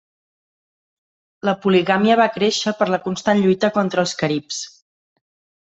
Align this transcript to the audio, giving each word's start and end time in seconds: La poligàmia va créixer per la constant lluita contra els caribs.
La 1.49 1.53
poligàmia 1.65 2.17
va 2.21 2.27
créixer 2.39 2.75
per 2.81 2.89
la 2.95 3.01
constant 3.05 3.45
lluita 3.45 3.73
contra 3.79 4.05
els 4.07 4.17
caribs. 4.25 4.67